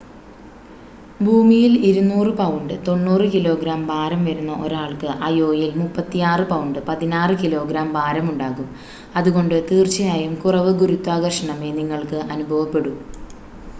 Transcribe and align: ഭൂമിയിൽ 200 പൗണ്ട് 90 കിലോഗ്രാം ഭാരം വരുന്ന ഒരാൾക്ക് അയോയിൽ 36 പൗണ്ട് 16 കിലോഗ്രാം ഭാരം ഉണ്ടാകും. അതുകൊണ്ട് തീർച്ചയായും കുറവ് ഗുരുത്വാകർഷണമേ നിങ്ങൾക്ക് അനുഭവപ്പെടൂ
ഭൂമിയിൽ 1.19 1.73
200 1.81 2.29
പൗണ്ട് 2.37 2.71
90 2.85 3.27
കിലോഗ്രാം 3.33 3.81
ഭാരം 3.91 4.21
വരുന്ന 4.27 4.53
ഒരാൾക്ക് 4.63 5.09
അയോയിൽ 5.27 5.69
36 5.81 6.15
പൗണ്ട് 6.51 6.79
16 6.87 7.35
കിലോഗ്രാം 7.41 7.91
ഭാരം 7.97 8.25
ഉണ്ടാകും. 8.31 8.69
അതുകൊണ്ട് 9.15 9.55
തീർച്ചയായും 9.69 10.33
കുറവ് 10.43 10.73
ഗുരുത്വാകർഷണമേ 10.81 11.69
നിങ്ങൾക്ക് 11.79 12.19
അനുഭവപ്പെടൂ 12.33 12.95